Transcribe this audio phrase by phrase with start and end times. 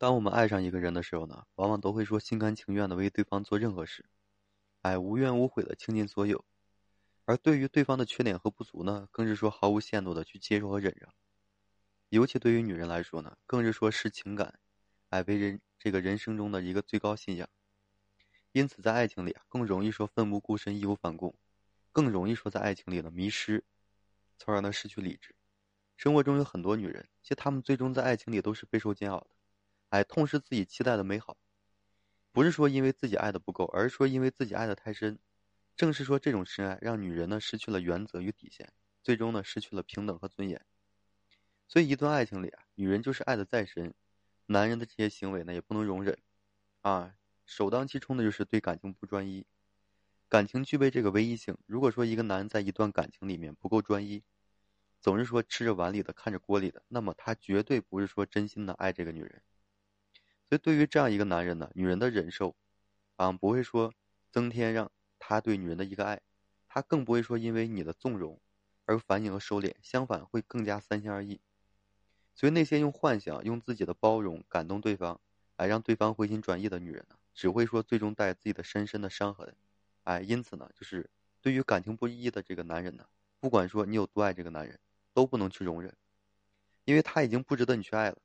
[0.00, 4.06] 当我们爱上一个人的时候呢，往往都会说心甘情愿的为对方做任何事，
[4.80, 6.42] 哎，无怨无悔的倾尽所有。
[7.26, 11.12] 而对于对方的缺点和不足呢，更是说毫无限度的去接受和忍让。
[12.08, 14.58] 尤其对于女人来说呢，更是说视情感，
[15.10, 17.46] 哎，为人这个人生中的一个最高信仰。
[18.52, 21.38] 因此，在爱情里啊，更容易说奋不顾身、义无反顾，
[21.92, 23.62] 更容易说在爱情里呢迷失，
[24.38, 25.34] 从而呢失去理智。
[25.98, 29.26] 生活中有很多女人，其实她们最终在爱情里都是备受煎熬的，
[29.90, 31.36] 哎，痛失自己期待的美好，
[32.32, 35.18] 不是说因为自己爱的不够，而是说因为自己爱的太深。
[35.76, 38.72] 正是说这种深爱，让女人呢失去了原则与底线，
[39.02, 40.64] 最终呢失去了平等和尊严。
[41.68, 43.94] 所以，一段爱情里啊，女人就是爱的再深，
[44.46, 46.18] 男人的这些行为呢也不能容忍，
[46.82, 47.14] 啊。
[47.46, 49.44] 首当其冲的就是对感情不专一，
[50.28, 51.58] 感情具备这个唯一性。
[51.66, 54.22] 如果说一个男人在一段感情里面不够专一，
[55.00, 59.42] 总是说吃着碗里的看着锅里的，那么他绝对不是说真心的爱这个女人。
[60.50, 62.56] 所以对于这样一个男人呢，女人的忍受，
[63.14, 63.94] 啊不会说
[64.32, 66.20] 增添让他对女人的一个爱，
[66.66, 68.40] 他更不会说因为你的纵容
[68.84, 71.40] 而反省和收敛，相反会更加三心二意。
[72.34, 75.20] 所以那些用幻想、用自己的包容感动对方，
[75.56, 77.14] 来让对方回心转意的女人呢？
[77.32, 79.54] 只会说最终带自己的深深的伤痕，
[80.02, 81.08] 哎，因此呢，就是
[81.40, 83.06] 对于感情不一的这个男人呢，
[83.38, 84.80] 不管说你有多爱这个男人，
[85.14, 85.96] 都不能去容忍，
[86.84, 88.18] 因为他已经不值得你去爱了。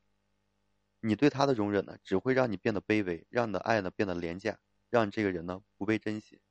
[1.07, 4.57] 你对他的容忍呢，只会让你变得卑微，让你的爱呢变得廉价，
[4.89, 6.41] 让你这个人呢不被珍惜。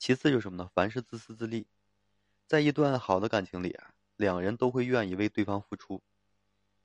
[0.00, 0.68] 其次就是什么呢？
[0.74, 1.68] 凡事自私自利，
[2.48, 6.02] 在一段好的感情里啊，两人都会愿意为对方付出。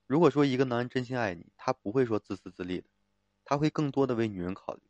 [0.05, 2.87] 如果说一个男人真心爱你，他不会说自私自利的。
[3.43, 4.81] 他会更多的为女人考虑，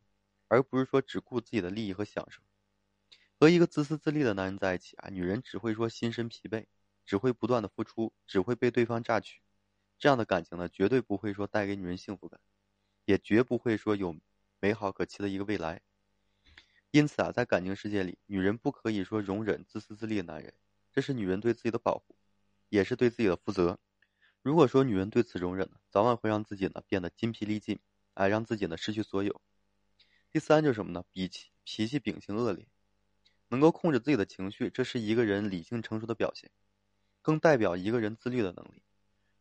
[0.48, 2.42] 而不是说只顾自己的利益和享受。
[3.40, 6.66] 和一个自私自利的男人在一起啊，女人只会说心身疲惫，
[7.06, 9.40] 只会不断的付出，只会被对方榨取。
[10.04, 12.38] 这样的感情呢，绝对不会说带给女人幸福感，
[13.06, 14.14] 也绝不会说有
[14.60, 15.80] 美好可期的一个未来。
[16.90, 20.52] 因此啊，在感情世界里，女人不可以说容忍自私自利的男人，
[20.92, 22.18] 这是女人对自己的保护，
[22.68, 23.78] 也是对自己的负责。
[24.42, 27.80] 如果说女人对此容忍呢，早晚会让自己呢变得筋疲力尽。
[28.12, 29.40] 哎，让自己呢失去所有。
[30.30, 31.02] 第三就是什么呢？
[31.14, 32.66] 脾气脾气秉性恶劣，
[33.48, 36.50] 能够控制自己的情绪，这是一个人理性成熟的表现，
[37.22, 38.82] 更代表一个人自律的能力。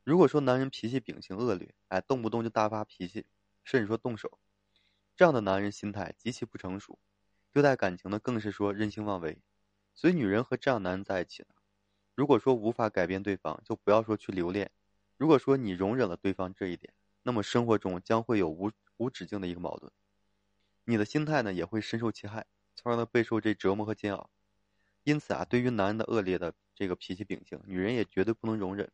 [0.04, 3.26] 如果说男人脾气秉性恶劣，哎，动不动就大发脾气，
[3.64, 4.38] 甚至说动手，
[5.16, 7.00] 这样的男人心态极其不成熟，
[7.52, 9.40] 对待感情呢更是说任性妄为。
[9.96, 11.56] 所以，女人和这样男人在一起呢，
[12.16, 14.72] 如果说无法改变对方，就不要说去留恋。
[15.16, 19.90] 如果说你容忍了对方这一点，那么生活中将会有无无止境的一个矛盾，
[20.84, 24.30] 你的心态呢也会深受其害，从而呢备受这折磨和煎熬。
[25.04, 28.92] 因此啊，对于男人的恶劣的这个脾气秉性，女人也绝对不能容忍。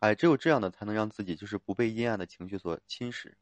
[0.00, 3.34] 哎，只有这样的才能让自己就是不被阴暗的情绪所侵蚀，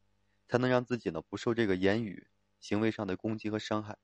[0.49, 2.27] 才能让自己呢不受这个言语
[2.59, 3.97] 行为上的攻击和伤害。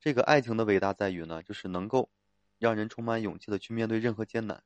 [0.00, 2.10] 这个爱情的伟大在于呢，就是能够
[2.58, 4.64] 让人充满勇气的去面对任何艰难，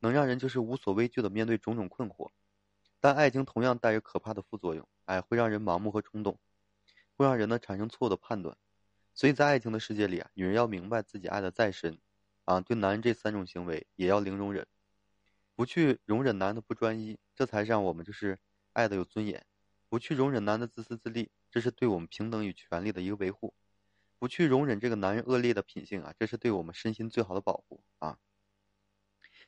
[0.00, 2.30] 能让人就是无所畏惧的面对种种困惑。
[2.98, 6.38] 但爱情同样带有可怕的副作用，哎，会让人盲目和冲动，
[7.14, 8.56] 会让人呢产生错误的判断。
[9.12, 11.98] 所以在爱情的世界里啊，女人要明白自己爱的再深，
[12.46, 14.66] 啊，对男人这三种行为也要零容忍，
[15.58, 18.38] 不去容忍男的不专一，这才让我们就是
[18.74, 19.40] 爱的有尊严；
[19.88, 23.52] 不去容忍男的自私自利，这是对我们平等与权利的一个维护；
[24.20, 28.20] 不去容忍这个男人恶劣的品性啊，这是对我们身心最好的保护啊。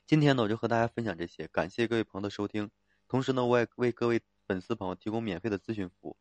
[0.05, 2.69] 今天呢，我就和大家分享这些，感谢各位朋友的收听。
[3.07, 6.17] 同时呢，我也为各位粉丝朋友提供免费的咨询服务，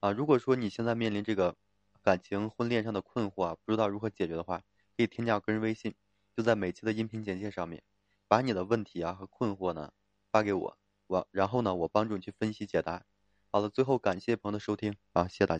[0.00, 1.56] 啊，如果说你现在面临这个
[2.02, 4.58] 感情婚恋上的困惑啊，不知道如何解决的话，
[4.98, 5.94] 可以添加我个人微信，
[6.36, 7.82] 就在每期的音频简介上面，
[8.30, 9.90] 把你的问题啊和困惑呢
[10.30, 13.02] 发给我，我然后呢我帮助你去分析解答。
[13.50, 15.58] 好了，最后感谢朋友的收听啊，谢谢大家。